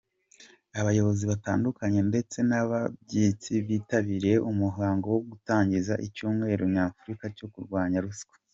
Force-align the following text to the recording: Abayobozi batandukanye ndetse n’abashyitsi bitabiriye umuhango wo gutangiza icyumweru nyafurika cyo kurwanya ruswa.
Abayobozi 0.79 1.23
batandukanye 1.31 1.99
ndetse 2.09 2.37
n’abashyitsi 2.49 3.51
bitabiriye 3.67 4.35
umuhango 4.51 5.05
wo 5.13 5.19
gutangiza 5.29 5.93
icyumweru 6.07 6.63
nyafurika 6.73 7.25
cyo 7.37 7.47
kurwanya 7.53 7.97
ruswa. 8.05 8.35